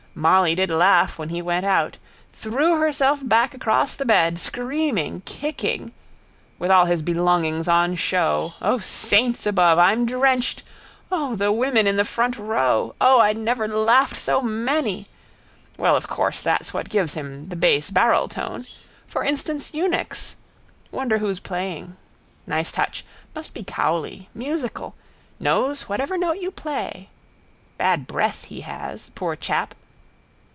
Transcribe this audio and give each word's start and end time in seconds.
Molly 0.13 0.55
did 0.55 0.69
laugh 0.69 1.17
when 1.17 1.29
he 1.29 1.41
went 1.41 1.65
out. 1.65 1.95
Threw 2.33 2.77
herself 2.81 3.21
back 3.25 3.53
across 3.53 3.93
the 3.95 4.03
bed, 4.03 4.39
screaming, 4.41 5.21
kicking. 5.21 5.93
With 6.59 6.69
all 6.69 6.83
his 6.83 7.01
belongings 7.01 7.65
on 7.69 7.95
show. 7.95 8.55
O 8.61 8.77
saints 8.79 9.45
above, 9.45 9.79
I'm 9.79 10.05
drenched! 10.05 10.63
O, 11.13 11.37
the 11.37 11.53
women 11.53 11.87
in 11.87 11.95
the 11.95 12.03
front 12.03 12.37
row! 12.37 12.93
O, 12.99 13.21
I 13.21 13.31
never 13.31 13.69
laughed 13.69 14.17
so 14.17 14.41
many! 14.41 15.07
Well, 15.77 15.95
of 15.95 16.09
course 16.09 16.41
that's 16.41 16.73
what 16.73 16.89
gives 16.89 17.13
him 17.13 17.47
the 17.47 17.55
base 17.55 17.89
barreltone. 17.89 18.67
For 19.07 19.23
instance 19.23 19.73
eunuchs. 19.73 20.35
Wonder 20.91 21.19
who's 21.19 21.39
playing. 21.39 21.95
Nice 22.45 22.73
touch. 22.73 23.05
Must 23.33 23.53
be 23.53 23.63
Cowley. 23.63 24.27
Musical. 24.35 24.93
Knows 25.39 25.83
whatever 25.83 26.17
note 26.17 26.39
you 26.41 26.51
play. 26.51 27.09
Bad 27.77 28.07
breath 28.07 28.43
he 28.43 28.59
has, 28.59 29.09
poor 29.15 29.37
chap. 29.37 29.73